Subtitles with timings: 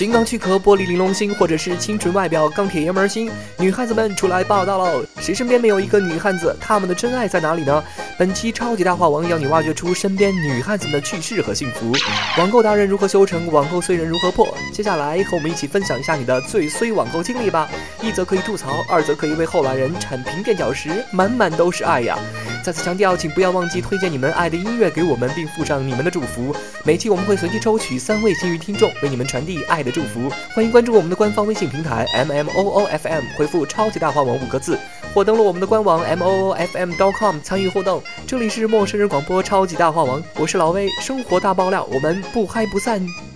[0.00, 5.04] 金刚躯壳、玻璃玲珑心，或者是清纯外表、钢铁爷们儿心，女汉子们出来报道喽！
[5.20, 6.56] 谁身边没有一个女汉子？
[6.58, 7.84] 她们的真爱在哪里呢？
[8.18, 11.92] 本期超级大话王要你挖掘出身边女汉子们的趣事和幸福。
[12.38, 13.46] 网购达人如何修成？
[13.52, 14.48] 网购衰人如何破？
[14.72, 17.68] 接下来和我们一起分享一下你的最衰网购经历吧！
[18.00, 22.18] 一则可以吐槽，二则可以为后来人铲平垫脚石，满满都是爱呀！
[22.62, 26.54] 再次强调，请不要忘记推荐你们爱的音乐给我们，并附上你们的祝福。
[26.84, 30.30] 每期我们会随机抽取三位幸运听众，为你们传递爱的祝福。
[30.54, 34.78] 欢迎关注我们的官方微信平台 M M O O F M，回复“超级大话王”五个字，
[35.14, 38.02] 或登录我们的官网 M O O F M dot com 参与互动。
[38.26, 43.29] 这里是陌生人广播超级大话王，我是老魏，生活大爆料，我们不嗨不散。